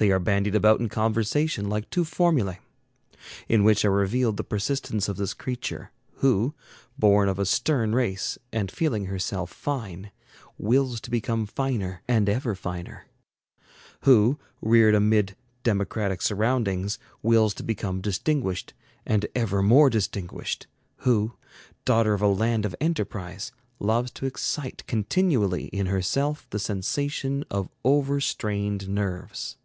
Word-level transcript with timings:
They 0.00 0.12
are 0.12 0.20
bandied 0.20 0.54
about 0.54 0.78
in 0.78 0.88
conversation 0.88 1.68
like 1.68 1.90
two 1.90 2.04
formulae, 2.04 2.60
in 3.48 3.64
which 3.64 3.84
are 3.84 3.90
revealed 3.90 4.36
the 4.36 4.44
persistence 4.44 5.08
of 5.08 5.16
this 5.16 5.34
creature, 5.34 5.90
who, 6.18 6.54
born 6.96 7.28
of 7.28 7.40
a 7.40 7.44
stern 7.44 7.96
race, 7.96 8.38
and 8.52 8.70
feeling 8.70 9.06
herself 9.06 9.50
fine, 9.50 10.12
wills 10.56 11.00
to 11.00 11.10
become 11.10 11.46
finer 11.46 12.00
and 12.06 12.28
ever 12.28 12.54
finer; 12.54 13.06
who, 14.02 14.38
reared 14.62 14.94
amid 14.94 15.34
democratic 15.64 16.22
surroundings, 16.22 17.00
wills 17.20 17.52
to 17.54 17.64
become 17.64 18.00
distinguished 18.00 18.74
and 19.04 19.26
ever 19.34 19.64
more 19.64 19.90
distinguished; 19.90 20.68
who, 20.98 21.32
daughter 21.84 22.14
of 22.14 22.22
a 22.22 22.28
land 22.28 22.64
of 22.64 22.76
enterprise, 22.80 23.50
loves 23.80 24.12
to 24.12 24.26
excite 24.26 24.86
continually 24.86 25.64
in 25.64 25.86
herself 25.86 26.46
the 26.50 26.60
sensation 26.60 27.44
of 27.50 27.68
over 27.84 28.20
strained 28.20 28.88
nerves. 28.88 29.56